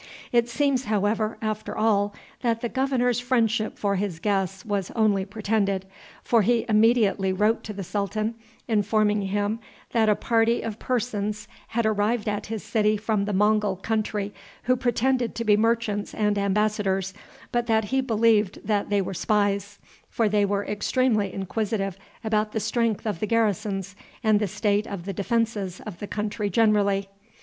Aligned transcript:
It 0.31 0.49
seems, 0.49 0.85
however, 0.85 1.37
after 1.43 1.77
all, 1.77 2.15
that 2.41 2.61
the 2.61 2.69
governor's 2.69 3.19
friendship 3.19 3.77
for 3.77 3.97
his 3.97 4.17
guests 4.17 4.65
was 4.65 4.89
only 4.95 5.25
pretended, 5.25 5.85
for 6.23 6.41
he 6.41 6.65
immediately 6.67 7.31
wrote 7.31 7.63
to 7.65 7.73
the 7.73 7.83
sultan, 7.83 8.33
informing 8.67 9.21
him 9.21 9.59
that 9.91 10.09
a 10.09 10.15
party 10.15 10.63
of 10.63 10.79
persons 10.79 11.47
had 11.67 11.85
arrived 11.85 12.27
at 12.27 12.47
his 12.47 12.63
city 12.63 12.97
from 12.97 13.25
the 13.25 13.31
Mongul 13.31 13.75
country 13.75 14.33
who 14.63 14.75
pretended 14.75 15.35
to 15.35 15.45
be 15.45 15.55
merchants 15.55 16.15
and 16.15 16.35
embassadors, 16.35 17.13
but 17.51 17.67
that 17.67 17.83
he 17.93 18.01
believed 18.01 18.59
that 18.65 18.89
they 18.89 19.03
were 19.03 19.13
spies, 19.13 19.77
for 20.09 20.27
they 20.27 20.45
were 20.45 20.65
extremely 20.65 21.31
inquisitive 21.31 21.95
about 22.23 22.53
the 22.53 22.59
strength 22.59 23.05
of 23.05 23.19
the 23.19 23.27
garrisons 23.27 23.95
and 24.23 24.39
the 24.39 24.47
state 24.47 24.87
of 24.87 25.05
the 25.05 25.13
defenses 25.13 25.79
of 25.81 25.99
the 25.99 26.07
country 26.07 26.49
generally. 26.49 27.07